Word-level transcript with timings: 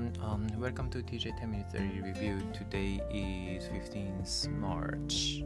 everyone. 0.00 0.30
Um, 0.30 0.60
welcome 0.60 0.88
to 0.90 0.98
TJ 0.98 1.38
10 1.38 1.50
Minutes 1.50 1.72
Daily 1.72 2.00
Review. 2.00 2.40
Today 2.52 3.00
is 3.12 3.64
15th 3.64 4.48
March. 4.58 5.42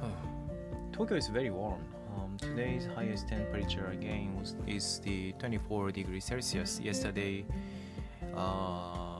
Tokyo 0.92 1.16
is 1.16 1.28
very 1.28 1.50
warm. 1.50 1.80
Um, 2.16 2.36
today's 2.38 2.86
highest 2.94 3.28
temperature 3.28 3.86
again 3.86 4.36
was, 4.38 4.56
is 4.66 5.00
the 5.00 5.32
24 5.32 5.92
degrees 5.92 6.24
Celsius. 6.24 6.80
Yesterday, 6.80 7.44
uh, 8.36 9.18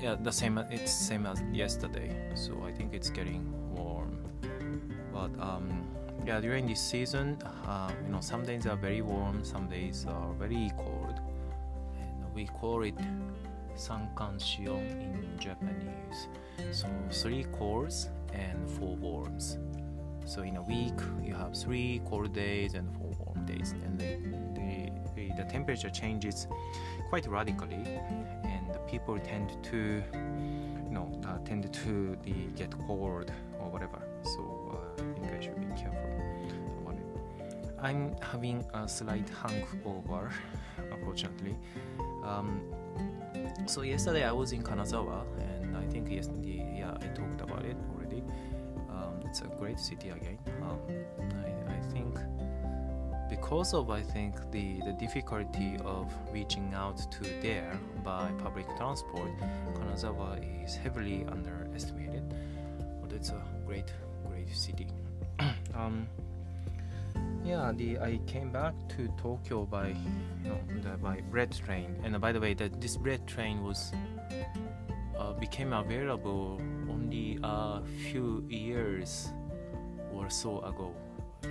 yeah, 0.00 0.16
the 0.20 0.32
same. 0.32 0.58
It's 0.70 0.92
same 0.92 1.26
as 1.26 1.42
yesterday. 1.52 2.30
So 2.34 2.62
I 2.64 2.72
think 2.72 2.94
it's 2.94 3.10
getting 3.10 3.44
warm. 3.74 4.18
But 5.12 5.30
um, 5.38 5.86
yeah, 6.26 6.40
during 6.40 6.66
this 6.66 6.80
season, 6.80 7.36
uh, 7.66 7.90
you 8.06 8.12
know, 8.12 8.20
some 8.20 8.44
days 8.44 8.66
are 8.66 8.76
very 8.76 9.02
warm, 9.02 9.44
some 9.44 9.68
days 9.68 10.06
are 10.08 10.32
very 10.38 10.70
cold 10.78 11.20
we 12.34 12.46
call 12.46 12.82
it 12.82 12.94
Sankanshion 13.74 14.90
in 15.00 15.38
Japanese. 15.38 16.28
So 16.70 16.88
three 17.10 17.46
colds 17.58 18.10
and 18.32 18.70
four 18.70 18.96
warms. 18.96 19.58
So 20.24 20.42
in 20.42 20.56
a 20.56 20.62
week 20.62 20.98
you 21.22 21.34
have 21.34 21.56
three 21.56 22.00
cold 22.08 22.32
days 22.32 22.74
and 22.74 22.90
four 22.96 23.12
warm 23.18 23.44
days, 23.44 23.72
and 23.84 23.98
the, 23.98 24.16
the, 25.14 25.32
the 25.36 25.44
temperature 25.50 25.90
changes 25.90 26.46
quite 27.08 27.26
radically, 27.26 27.84
and 28.44 28.72
the 28.72 28.78
people 28.86 29.18
tend 29.18 29.56
to 29.64 30.02
you 30.12 30.90
know 30.90 31.10
uh, 31.26 31.38
tend 31.44 31.72
to 31.72 32.16
the, 32.22 32.32
get 32.56 32.70
cold 32.86 33.32
or 33.60 33.70
whatever. 33.70 34.00
So 34.22 34.78
uh, 34.98 35.02
I 35.02 35.20
think 35.20 35.32
I 35.32 35.40
should 35.40 35.60
be 35.60 35.66
careful 35.80 35.98
about 36.82 36.94
it. 36.94 37.74
I'm 37.80 38.14
having 38.20 38.64
a 38.74 38.88
slight 38.88 39.28
hangover, 39.28 40.30
unfortunately. 40.92 41.56
Um, 42.24 42.62
so 43.66 43.82
yesterday 43.82 44.24
I 44.24 44.32
was 44.32 44.52
in 44.52 44.62
Kanazawa, 44.62 45.24
and 45.38 45.76
I 45.76 45.84
think 45.86 46.10
yesterday, 46.10 46.76
yeah, 46.78 46.92
I 46.94 47.06
talked 47.14 47.40
about 47.40 47.64
it 47.64 47.76
already. 47.94 48.22
Um, 48.90 49.20
it's 49.26 49.40
a 49.40 49.46
great 49.58 49.78
city 49.78 50.10
again. 50.10 50.38
Um, 50.62 50.78
I, 51.44 51.72
I, 51.72 51.80
think 51.92 52.18
because 53.30 53.74
of 53.74 53.90
I 53.90 54.02
think 54.02 54.34
the 54.50 54.80
the 54.84 54.92
difficulty 54.92 55.76
of 55.84 56.12
reaching 56.32 56.72
out 56.74 56.98
to 57.12 57.24
there 57.40 57.78
by 58.04 58.30
public 58.38 58.66
transport, 58.76 59.30
Kanazawa 59.74 60.64
is 60.64 60.76
heavily 60.76 61.24
underestimated. 61.30 62.34
But 63.00 63.12
it's 63.12 63.30
a 63.30 63.42
great, 63.66 63.92
great 64.26 64.54
city. 64.54 64.88
yeah, 67.44 67.72
the 67.74 67.98
I 67.98 68.20
came 68.26 68.50
back 68.50 68.74
to 68.96 69.08
Tokyo 69.20 69.64
by 69.64 69.88
you 69.88 70.50
know 70.50 70.58
the, 70.82 70.96
by 70.96 71.20
bread 71.30 71.52
train, 71.52 71.96
and 72.04 72.14
uh, 72.14 72.18
by 72.18 72.32
the 72.32 72.40
way, 72.40 72.54
that 72.54 72.80
this 72.80 72.96
bread 72.96 73.26
train 73.26 73.62
was 73.62 73.92
uh, 75.18 75.32
became 75.34 75.72
available 75.72 76.60
only 76.88 77.38
a 77.42 77.82
few 78.10 78.44
years 78.48 79.32
or 80.12 80.30
so 80.30 80.60
ago. 80.60 80.94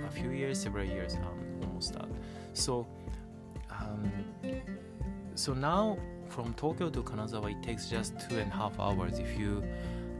A 0.06 0.10
few 0.10 0.30
years, 0.30 0.58
several 0.58 0.86
years, 0.86 1.14
um, 1.16 1.60
almost 1.62 1.92
that. 1.92 2.08
So, 2.54 2.86
um, 3.70 4.10
so 5.34 5.52
now 5.52 5.98
from 6.28 6.54
Tokyo 6.54 6.88
to 6.88 7.02
Kanazawa, 7.02 7.52
it 7.52 7.62
takes 7.62 7.88
just 7.90 8.14
two 8.28 8.38
and 8.38 8.50
a 8.50 8.54
half 8.54 8.80
hours 8.80 9.18
if 9.18 9.38
you, 9.38 9.62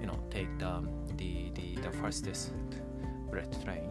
you 0.01 0.07
know, 0.07 0.19
take 0.31 0.59
the 0.59 0.87
the 1.17 1.51
the, 1.55 1.77
the 1.77 1.91
fastest 1.91 2.53
bread 3.31 3.49
train 3.65 3.89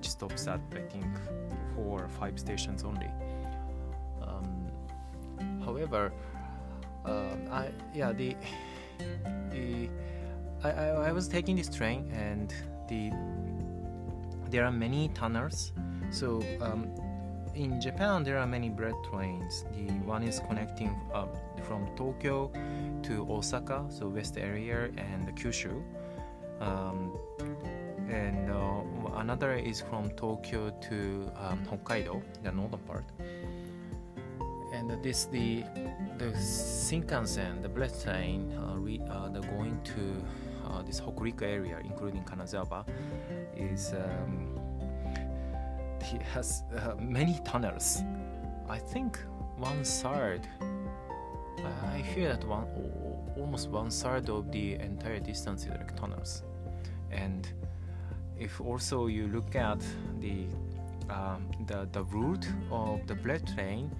which 0.00 0.08
stops 0.08 0.46
at 0.46 0.60
I 0.72 0.80
think 0.88 1.12
four 1.74 2.04
or 2.04 2.08
five 2.08 2.38
stations 2.38 2.84
only. 2.84 3.10
Um, 4.22 4.70
however, 5.62 6.12
um, 7.04 7.38
I 7.52 7.68
yeah 7.92 8.12
the 8.12 8.34
the 9.50 9.90
I, 10.64 10.70
I, 10.70 10.86
I 11.08 11.12
was 11.12 11.28
taking 11.28 11.56
this 11.56 11.68
train 11.68 12.10
and 12.12 12.48
the 12.88 13.12
there 14.50 14.64
are 14.64 14.72
many 14.72 15.08
tunnels. 15.08 15.72
So 16.10 16.42
um, 16.62 16.88
in 17.54 17.78
Japan 17.78 18.24
there 18.24 18.38
are 18.38 18.46
many 18.46 18.70
bread 18.70 18.94
trains. 19.10 19.66
The 19.76 19.92
one 20.08 20.22
is 20.22 20.40
connecting 20.48 20.96
uh, 21.12 21.26
from 21.64 21.94
Tokyo 21.94 22.50
to 23.02 23.26
Osaka, 23.30 23.84
so 23.90 24.08
west 24.08 24.38
area 24.38 24.88
and 24.96 25.28
Kyushu. 25.36 25.82
Um, 26.60 27.12
and 28.10 28.50
uh, 28.50 28.82
another 29.20 29.52
is 29.54 29.80
from 29.80 30.10
Tokyo 30.10 30.70
to 30.88 31.30
um, 31.36 31.64
Hokkaido, 31.66 32.22
the 32.42 32.50
northern 32.50 32.80
part. 32.80 33.04
And 34.72 35.02
this 35.02 35.26
the 35.26 35.64
the 36.18 36.32
Shinkansen, 36.86 37.62
the 37.62 37.68
bullet 37.68 37.94
train, 38.02 38.52
uh, 38.52 38.76
re, 38.76 39.00
uh, 39.10 39.28
the 39.28 39.40
going 39.40 39.78
to 39.84 40.24
uh, 40.66 40.82
this 40.82 41.00
Hokuriku 41.00 41.42
area, 41.42 41.78
including 41.84 42.22
Kanazawa, 42.24 42.86
is 43.56 43.92
um, 43.92 44.58
it 46.00 46.22
has 46.22 46.62
uh, 46.76 46.94
many 46.98 47.38
tunnels. 47.44 48.02
I 48.68 48.78
think 48.78 49.18
one 49.58 49.84
third. 49.84 50.46
I 51.92 51.98
hear 51.98 52.28
that 52.30 52.44
one 52.44 52.64
almost 53.36 53.68
one 53.68 53.90
third 53.90 54.30
of 54.30 54.50
the 54.50 54.74
entire 54.76 55.18
distance 55.18 55.64
is 55.64 55.70
like 55.70 55.94
tunnels, 55.94 56.42
and 57.10 57.46
if 58.40 58.60
also 58.60 59.06
you 59.06 59.28
look 59.28 59.54
at 59.54 59.80
the 60.18 60.46
um, 61.10 61.50
the, 61.66 61.88
the 61.92 62.04
route 62.04 62.46
of 62.70 63.06
the 63.06 63.14
bread 63.14 63.46
train, 63.54 63.90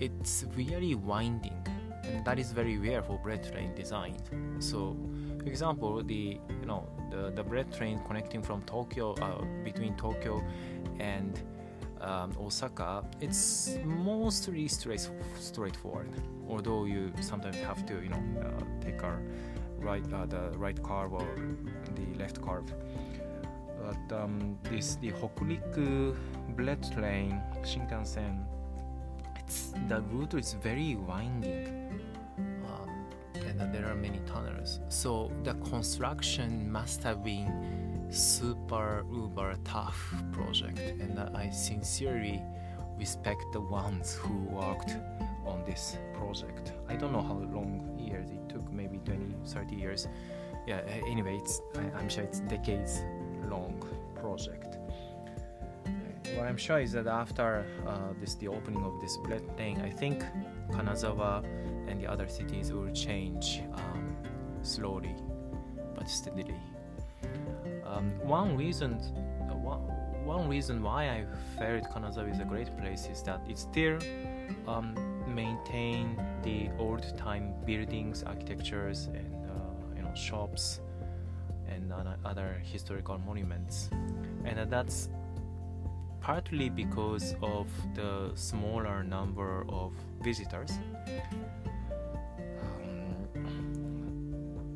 it's 0.00 0.44
really 0.56 0.94
winding, 0.94 1.66
and 2.04 2.24
that 2.24 2.38
is 2.38 2.52
very 2.52 2.78
rare 2.78 3.02
for 3.02 3.18
bread 3.18 3.42
train 3.50 3.74
design. 3.74 4.16
So, 4.58 4.96
for 5.38 5.46
example, 5.46 6.02
the 6.02 6.38
you 6.60 6.66
know 6.66 6.86
the, 7.10 7.30
the 7.30 7.42
bread 7.42 7.72
train 7.72 8.00
connecting 8.06 8.42
from 8.42 8.62
Tokyo 8.62 9.12
uh, 9.14 9.44
between 9.64 9.96
Tokyo 9.96 10.44
and 11.00 11.40
um, 12.00 12.36
Osaka, 12.40 13.04
it's 13.20 13.78
mostly 13.84 14.68
straight 14.68 15.08
straightforward. 15.38 16.10
Although 16.48 16.84
you 16.84 17.12
sometimes 17.20 17.56
have 17.56 17.86
to 17.86 17.94
you 18.02 18.10
know 18.10 18.22
uh, 18.42 18.62
take 18.80 19.00
a 19.02 19.16
right 19.78 20.04
uh, 20.12 20.26
the 20.26 20.50
right 20.58 20.80
curve 20.82 21.12
or 21.12 21.36
the 21.94 22.18
left 22.18 22.42
curve 22.42 22.72
but 23.82 24.16
um, 24.16 24.58
this 24.64 24.96
the 24.96 25.10
Hokuriku 25.12 26.16
bullet 26.56 26.82
train 26.92 27.40
Shinkansen, 27.62 28.44
it's 29.36 29.74
the 29.88 30.00
route 30.02 30.34
is 30.34 30.54
very 30.54 30.94
winding, 30.94 32.00
um, 32.38 32.88
and 33.34 33.74
there 33.74 33.86
are 33.86 33.94
many 33.94 34.20
tunnels. 34.26 34.80
So 34.88 35.30
the 35.42 35.54
construction 35.70 36.70
must 36.70 37.02
have 37.02 37.24
been 37.24 38.06
super 38.10 39.04
uber 39.12 39.56
tough 39.64 40.14
project, 40.32 40.78
and 40.78 41.18
I 41.18 41.50
sincerely 41.50 42.42
respect 42.98 43.42
the 43.52 43.60
ones 43.60 44.14
who 44.14 44.44
worked 44.44 44.96
on 45.46 45.64
this 45.66 45.96
project. 46.14 46.72
I 46.88 46.94
don't 46.94 47.12
know 47.12 47.22
how 47.22 47.34
long 47.34 47.98
years 47.98 48.30
it 48.30 48.48
took, 48.48 48.70
maybe 48.72 48.98
20, 48.98 49.34
30 49.44 49.76
years. 49.76 50.08
Yeah, 50.66 50.80
anyway, 51.08 51.38
it's, 51.38 51.60
I, 51.74 51.98
I'm 51.98 52.08
sure 52.08 52.22
it's 52.22 52.40
decades 52.40 53.02
long 53.48 53.82
project. 54.14 54.78
What 56.36 56.46
I'm 56.46 56.56
sure 56.56 56.80
is 56.80 56.92
that 56.92 57.06
after 57.06 57.66
uh, 57.86 58.14
this 58.20 58.34
the 58.36 58.48
opening 58.48 58.82
of 58.84 59.00
this 59.00 59.18
thing, 59.56 59.80
I 59.82 59.90
think 59.90 60.24
Kanazawa 60.70 61.44
and 61.88 62.00
the 62.00 62.06
other 62.06 62.28
cities 62.28 62.72
will 62.72 62.90
change 62.90 63.62
um, 63.74 64.16
slowly 64.62 65.14
but 65.94 66.08
steadily. 66.08 66.60
Um, 67.84 68.10
one 68.26 68.56
reason, 68.56 68.94
uh, 69.50 69.54
one, 69.54 69.80
one 70.24 70.48
reason 70.48 70.82
why 70.82 71.04
I 71.04 71.26
felt 71.58 71.84
Kanazawa 71.92 72.30
is 72.30 72.38
a 72.38 72.44
great 72.44 72.74
place 72.78 73.06
is 73.06 73.22
that 73.24 73.40
it 73.48 73.58
still 73.58 73.98
um, 74.66 74.94
maintain 75.34 76.20
the 76.42 76.70
old 76.78 77.16
time 77.18 77.54
buildings, 77.66 78.22
architectures, 78.22 79.06
and 79.06 79.34
uh, 79.50 79.96
you 79.96 80.02
know 80.02 80.14
shops 80.14 80.80
and 81.74 81.92
other 82.24 82.60
historical 82.62 83.18
monuments. 83.18 83.90
And 84.44 84.70
that's 84.70 85.08
partly 86.20 86.68
because 86.68 87.34
of 87.42 87.66
the 87.94 88.30
smaller 88.34 89.02
number 89.02 89.64
of 89.68 89.92
visitors. 90.22 90.78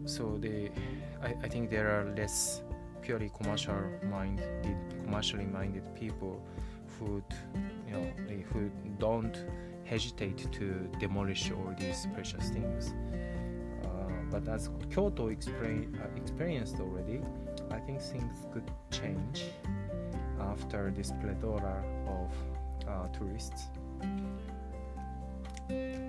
So 0.04 0.38
they, 0.38 0.70
I, 1.22 1.34
I 1.42 1.48
think 1.48 1.70
there 1.70 1.88
are 1.90 2.14
less 2.16 2.62
purely 3.02 3.30
commercial 3.36 3.80
minded, 4.10 4.76
commercially 5.04 5.44
minded 5.44 5.82
people 5.94 6.40
who, 6.98 7.22
you 7.86 7.92
know, 7.92 8.12
who 8.52 8.70
don't 8.98 9.36
hesitate 9.84 10.50
to 10.52 10.88
demolish 10.98 11.50
all 11.52 11.74
these 11.78 12.06
precious 12.14 12.48
things. 12.50 12.94
But 14.36 14.52
as 14.52 14.68
Kyoto 14.90 15.28
explain, 15.28 15.98
uh, 15.98 16.14
experienced 16.14 16.78
already, 16.78 17.22
I 17.70 17.78
think 17.78 18.02
things 18.02 18.46
could 18.52 18.70
change 18.90 19.44
after 20.38 20.92
this 20.94 21.10
plethora 21.22 21.82
of 22.06 22.30
uh, 22.86 23.08
tourists. 23.16 23.70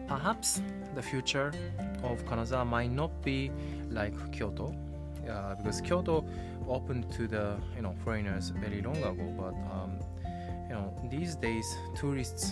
perhaps 0.08 0.62
the 0.96 1.02
future 1.02 1.52
of 2.04 2.26
Kanazawa 2.26 2.66
might 2.68 2.92
not 2.92 3.12
be 3.24 3.52
like 3.90 4.16
Kyoto, 4.34 4.76
uh, 5.30 5.56
because 5.56 5.80
Kyoto 5.80 6.26
opened 6.68 7.10
to 7.14 7.28
the 7.28 7.56
you 7.78 7.82
know 7.82 7.96
foreigners 8.04 8.50
very 8.50 8.82
long 8.82 8.98
ago. 8.98 9.28
But 9.38 9.56
um, 9.72 10.00
you 10.68 10.76
know 10.76 10.94
these 11.10 11.36
days 11.36 11.68
tourists' 11.96 12.52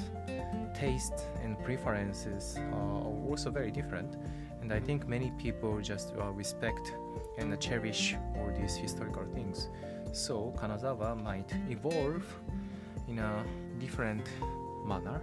taste 0.74 1.26
and 1.44 1.62
preferences 1.64 2.58
are 2.72 3.04
also 3.30 3.50
very 3.50 3.72
different, 3.72 4.16
and 4.66 4.74
I 4.74 4.80
think 4.80 5.08
many 5.08 5.32
people 5.38 5.80
just 5.80 6.14
uh, 6.20 6.32
respect 6.32 6.92
and 7.38 7.60
cherish 7.60 8.16
all 8.36 8.52
these 8.60 8.76
historical 8.76 9.24
things. 9.32 9.70
So 10.12 10.56
Kanazawa 10.58 11.22
might 11.22 11.54
evolve 11.70 12.26
in 13.08 13.20
a 13.20 13.46
different 13.78 14.26
manner 14.84 15.22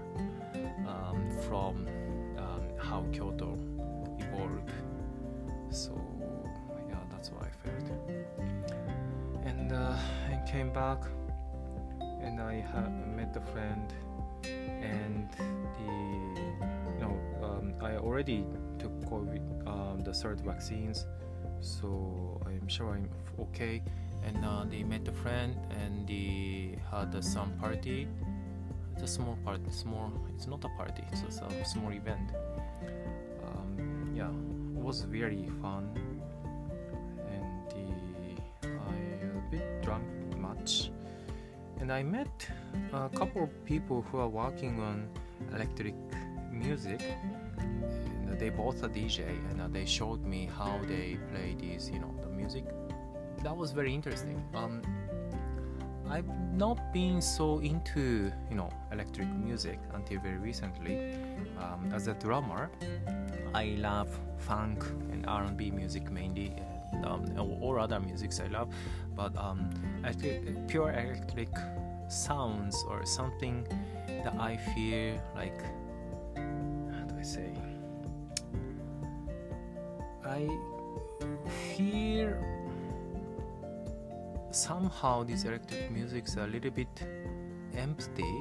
um, 0.86 1.28
from 1.48 1.88
um, 2.38 2.62
how 2.78 3.04
Kyoto 3.12 3.58
evolved. 4.20 4.70
So 5.70 5.90
yeah, 6.88 7.02
that's 7.10 7.32
what 7.32 7.42
I 7.42 7.50
felt. 7.64 7.90
And 9.44 9.72
uh, 9.72 9.96
I 10.30 10.40
came 10.48 10.72
back, 10.72 11.00
and 12.22 12.40
I 12.40 12.62
met 13.16 13.36
a 13.36 13.40
friend, 13.52 13.92
and 14.44 15.28
the 15.34 15.90
you 16.94 17.00
know 17.00 17.18
um, 17.42 17.74
I 17.80 17.96
already 17.96 18.46
COVID, 19.12 19.68
um, 19.68 20.00
the 20.00 20.12
third 20.12 20.40
vaccines, 20.40 21.06
so 21.60 22.40
I'm 22.46 22.66
sure 22.66 22.94
I'm 22.96 23.08
okay. 23.38 23.82
And 24.24 24.44
uh, 24.44 24.64
they 24.70 24.82
met 24.84 25.06
a 25.08 25.12
friend, 25.12 25.56
and 25.80 26.06
they 26.08 26.78
had 26.90 27.14
uh, 27.14 27.20
some 27.20 27.52
party. 27.60 28.08
It's 28.94 29.02
a 29.02 29.06
small 29.06 29.38
party 29.44 29.70
small 29.70 30.12
it's 30.34 30.46
not 30.46 30.62
a 30.64 30.68
party 30.76 31.02
it's 31.10 31.22
just 31.22 31.40
a 31.42 31.64
small 31.64 31.90
event. 31.92 32.30
Um, 33.46 34.12
yeah 34.14 34.28
it 34.28 34.82
was 34.84 35.02
very 35.02 35.48
fun. 35.62 35.88
And 37.34 37.48
the, 37.72 38.68
i 38.68 38.94
a 39.24 39.50
bit 39.50 39.82
drunk 39.82 40.04
much. 40.36 40.90
And 41.80 41.90
i 41.90 42.02
met 42.02 42.48
a 42.92 43.08
couple 43.08 43.42
of 43.44 43.64
people 43.64 44.04
who 44.08 44.18
are 44.18 44.28
working 44.28 44.78
on 44.80 45.08
electric 45.54 45.94
music 46.52 47.00
they 48.42 48.50
both 48.50 48.82
a 48.82 48.88
dj 48.88 49.20
and 49.50 49.72
they 49.72 49.86
showed 49.86 50.24
me 50.26 50.50
how 50.58 50.74
they 50.88 51.16
play 51.30 51.54
this, 51.62 51.88
you 51.88 52.00
know 52.00 52.12
the 52.22 52.28
music 52.28 52.64
that 53.44 53.56
was 53.56 53.70
very 53.70 53.94
interesting 53.94 54.42
um, 54.54 54.82
I've 56.10 56.28
not 56.52 56.92
been 56.92 57.22
so 57.22 57.60
into 57.60 58.32
you 58.50 58.56
know 58.56 58.70
electric 58.90 59.28
music 59.28 59.78
until 59.94 60.20
very 60.20 60.36
recently. 60.36 61.14
Um, 61.58 61.90
as 61.94 62.06
a 62.06 62.14
drummer, 62.14 62.70
I 63.54 63.76
love 63.78 64.10
funk 64.36 64.84
and 65.10 65.24
R&B 65.26 65.70
music 65.70 66.10
mainly, 66.10 66.52
and 66.92 67.06
um, 67.06 67.58
all 67.62 67.78
other 67.80 67.98
musics 67.98 68.40
I 68.40 68.48
love. 68.48 68.68
But 69.16 69.34
um, 69.38 69.70
pure 70.68 70.90
electric 70.92 71.48
sounds 72.08 72.76
or 72.88 73.06
something 73.06 73.66
that 74.06 74.34
I 74.38 74.58
feel 74.74 75.18
like 75.34 75.62
how 76.36 77.04
do 77.06 77.14
I 77.18 77.22
say? 77.22 77.71
I 80.24 80.48
feel 81.74 82.36
somehow 84.50 85.24
this 85.24 85.44
electric 85.44 85.90
music's 85.90 86.36
a 86.36 86.46
little 86.46 86.70
bit 86.70 86.88
empty. 87.76 88.34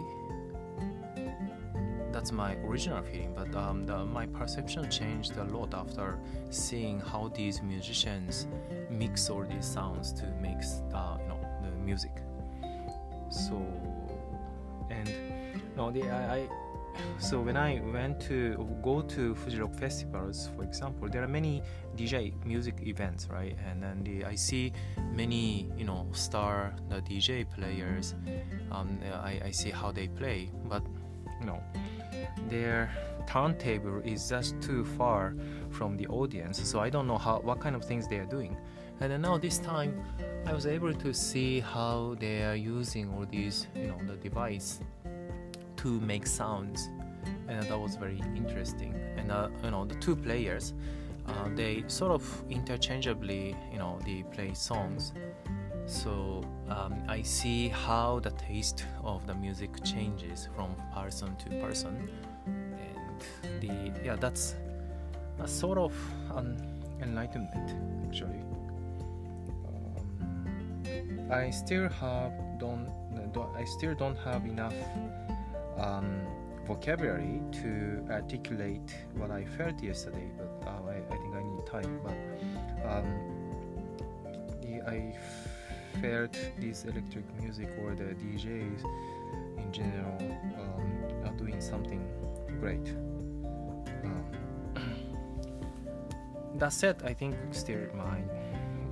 That's 2.11 2.31
my 2.31 2.55
original 2.55 3.01
feeling 3.03 3.33
but 3.33 3.55
um, 3.55 3.85
the, 3.85 4.05
my 4.05 4.25
perception 4.27 4.89
changed 4.91 5.37
a 5.37 5.45
lot 5.45 5.73
after 5.73 6.19
seeing 6.49 6.99
how 6.99 7.29
these 7.29 7.61
musicians 7.61 8.47
mix 8.89 9.29
all 9.29 9.43
these 9.43 9.65
sounds 9.65 10.11
to 10.13 10.25
make 10.41 10.61
uh, 10.93 11.17
you 11.21 11.27
know 11.29 11.39
the 11.63 11.71
music. 11.83 12.11
So 13.29 13.65
and 14.89 15.09
know 15.77 15.89
the, 15.89 16.03
I, 16.03 16.35
I 16.35 16.49
so 17.17 17.39
when 17.39 17.57
I 17.57 17.81
went 17.93 18.19
to 18.21 18.55
go 18.83 19.01
to 19.01 19.35
Fuji 19.35 19.59
Rock 19.59 19.73
festivals, 19.75 20.49
for 20.55 20.63
example, 20.63 21.09
there 21.09 21.23
are 21.23 21.27
many 21.27 21.61
DJ 21.95 22.33
music 22.45 22.75
events, 22.81 23.27
right? 23.31 23.57
And 23.69 23.81
then 23.81 24.03
the, 24.03 24.25
I 24.25 24.35
see 24.35 24.73
many, 25.13 25.69
you 25.77 25.85
know, 25.85 26.07
star 26.11 26.73
the 26.89 27.01
DJ 27.01 27.49
players. 27.49 28.15
Um, 28.71 28.99
I, 29.13 29.41
I 29.45 29.51
see 29.51 29.69
how 29.69 29.91
they 29.91 30.07
play, 30.07 30.51
but 30.65 30.83
you 31.39 31.47
know, 31.47 31.61
their 32.49 32.91
turntable 33.27 34.01
is 34.03 34.29
just 34.29 34.59
too 34.61 34.85
far 34.85 35.35
from 35.69 35.97
the 35.97 36.07
audience, 36.07 36.61
so 36.67 36.79
I 36.79 36.89
don't 36.89 37.07
know 37.07 37.17
how 37.17 37.39
what 37.39 37.59
kind 37.59 37.75
of 37.75 37.83
things 37.83 38.07
they 38.07 38.17
are 38.17 38.25
doing. 38.25 38.57
And 38.99 39.11
then 39.11 39.21
now 39.21 39.37
this 39.37 39.57
time, 39.57 40.03
I 40.45 40.53
was 40.53 40.67
able 40.67 40.93
to 40.93 41.13
see 41.13 41.59
how 41.59 42.15
they 42.19 42.43
are 42.43 42.55
using 42.55 43.09
all 43.09 43.25
these, 43.25 43.67
you 43.75 43.87
know, 43.87 43.97
the 44.05 44.15
device 44.15 44.79
to 45.81 45.99
make 46.01 46.27
sounds, 46.27 46.89
and 47.47 47.63
that 47.63 47.79
was 47.79 47.95
very 47.95 48.21
interesting. 48.35 48.93
And 49.17 49.31
uh, 49.31 49.49
you 49.63 49.71
know, 49.71 49.85
the 49.85 49.95
two 49.95 50.15
players, 50.15 50.73
uh, 51.27 51.49
they 51.55 51.83
sort 51.87 52.11
of 52.11 52.43
interchangeably, 52.49 53.55
you 53.71 53.79
know, 53.79 53.99
they 54.05 54.23
play 54.31 54.53
songs. 54.53 55.13
So 55.85 56.41
um, 56.69 57.03
I 57.07 57.23
see 57.23 57.67
how 57.69 58.19
the 58.19 58.31
taste 58.31 58.85
of 59.03 59.25
the 59.25 59.33
music 59.33 59.71
changes 59.83 60.47
from 60.55 60.75
person 60.93 61.35
to 61.37 61.49
person, 61.59 62.09
and 62.45 63.61
the 63.61 63.91
yeah, 64.05 64.15
that's 64.15 64.55
a 65.39 65.47
sort 65.47 65.77
of 65.79 65.93
an 66.35 66.61
enlightenment 67.01 67.75
actually. 68.07 68.43
Um, 69.67 71.31
I 71.31 71.49
still 71.49 71.89
have 71.89 72.31
don't, 72.59 72.87
don't 73.33 73.49
I 73.55 73.63
still 73.65 73.95
don't 73.95 74.17
have 74.19 74.45
enough 74.45 74.75
um, 75.81 76.21
vocabulary 76.65 77.41
to 77.51 78.05
articulate 78.09 78.95
what 79.15 79.31
I 79.31 79.45
felt 79.45 79.81
yesterday, 79.81 80.29
but 80.37 80.67
uh, 80.67 80.89
I, 80.89 81.13
I, 81.13 81.17
think 81.17 81.35
I 81.35 81.43
need 81.43 81.65
time. 81.65 81.99
But 82.03 82.89
um, 82.89 83.07
the, 84.61 84.81
I 84.87 85.15
felt 86.01 86.37
this 86.59 86.85
electric 86.85 87.25
music 87.41 87.69
or 87.81 87.95
the 87.95 88.15
DJs 88.15 88.83
in 89.57 89.71
general 89.71 90.17
um, 90.59 91.25
are 91.25 91.33
doing 91.37 91.59
something 91.59 92.07
great. 92.59 92.89
Um, 94.03 94.25
that 96.55 96.73
said, 96.73 97.01
I 97.03 97.13
think 97.13 97.35
still 97.51 97.87
my 97.95 98.19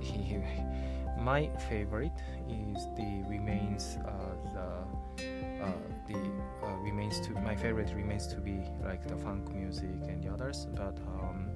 my 1.20 1.50
favorite 1.68 2.18
is 2.48 2.86
the 2.96 3.22
remains 3.28 3.98
uh, 4.06 4.34
the 4.54 5.64
uh, 5.64 5.72
the 6.12 6.66
uh, 6.66 6.76
remains 6.76 7.20
to 7.20 7.32
my 7.40 7.54
favorite 7.54 7.92
remains 7.94 8.26
to 8.28 8.36
be 8.36 8.58
like 8.84 9.06
the 9.06 9.16
funk 9.16 9.52
music 9.54 10.00
and 10.08 10.22
the 10.22 10.32
others 10.32 10.66
but 10.74 10.98
um, 11.20 11.50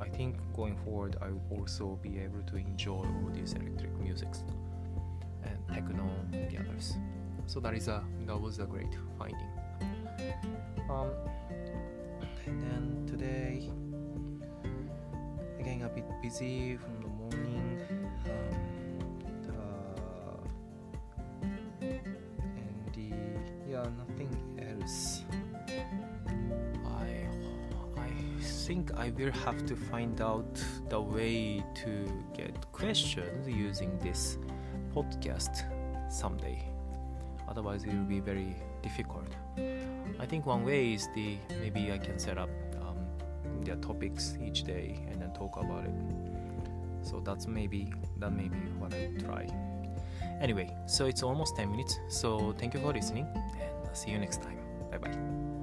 I 0.00 0.08
think 0.08 0.36
going 0.54 0.76
forward 0.76 1.16
I 1.22 1.28
will 1.28 1.58
also 1.58 1.98
be 2.02 2.18
able 2.18 2.42
to 2.42 2.56
enjoy 2.56 3.04
all 3.04 3.30
these 3.32 3.52
electric 3.54 3.92
musics 3.98 4.44
and 5.44 5.58
techno 5.72 6.08
and 6.32 6.50
the 6.50 6.58
others. 6.58 6.94
So 7.46 7.60
that 7.60 7.74
is 7.74 7.88
a 7.88 8.02
that 8.26 8.40
was 8.40 8.58
a 8.58 8.64
great 8.64 8.94
finding. 9.18 9.52
Um, 10.90 11.10
and 12.46 12.60
then 12.60 13.06
today 13.06 13.70
again 15.58 15.82
a 15.82 15.88
bit 15.88 16.04
busy 16.22 16.76
from 16.76 17.00
the 17.00 17.08
morning 17.08 17.63
nothing 23.90 24.30
else. 24.58 25.24
I 26.86 27.28
I 27.96 28.10
think 28.40 28.92
I 28.94 29.10
will 29.10 29.32
have 29.32 29.66
to 29.66 29.76
find 29.76 30.20
out 30.20 30.62
the 30.88 31.00
way 31.00 31.62
to 31.82 32.24
get 32.36 32.72
questions 32.72 33.48
using 33.48 33.98
this 33.98 34.38
podcast 34.94 35.64
someday. 36.10 36.62
Otherwise, 37.48 37.84
it 37.84 37.92
will 37.92 38.04
be 38.04 38.20
very 38.20 38.56
difficult. 38.82 39.28
I 40.18 40.26
think 40.26 40.46
one 40.46 40.64
way 40.64 40.94
is 40.94 41.08
the 41.14 41.36
maybe 41.60 41.92
I 41.92 41.98
can 41.98 42.18
set 42.18 42.38
up 42.38 42.50
um, 42.80 42.98
their 43.64 43.76
topics 43.76 44.36
each 44.42 44.64
day 44.64 45.06
and 45.10 45.20
then 45.20 45.32
talk 45.34 45.56
about 45.56 45.84
it. 45.84 45.94
So 47.02 47.20
that's 47.20 47.46
maybe 47.46 47.92
that 48.18 48.32
may 48.32 48.48
be 48.48 48.56
what 48.78 48.94
I 48.94 49.10
try. 49.18 49.73
Anyway, 50.40 50.74
so 50.86 51.06
it's 51.06 51.22
almost 51.22 51.56
10 51.56 51.70
minutes. 51.70 51.98
So 52.08 52.54
thank 52.58 52.74
you 52.74 52.80
for 52.80 52.92
listening 52.92 53.26
and 53.34 53.86
I'll 53.86 53.94
see 53.94 54.10
you 54.10 54.18
next 54.18 54.42
time. 54.42 54.58
Bye 54.90 54.98
bye. 54.98 55.53